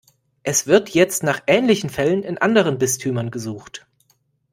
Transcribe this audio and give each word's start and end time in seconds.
Es 0.41 0.65
wird 0.65 0.89
jetzt 0.89 1.21
nach 1.21 1.43
ähnlichen 1.45 1.91
Fällen 1.91 2.23
in 2.23 2.39
anderen 2.39 2.79
Bistümern 2.79 3.29
gesucht. 3.29 3.85